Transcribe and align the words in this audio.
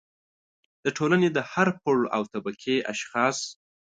د 0.83 0.85
ټولنې 0.97 1.29
د 1.31 1.39
هر 1.51 1.67
پوړ 1.81 1.99
او 2.15 2.21
طبقې 2.33 2.75
اشخاص 2.93 3.37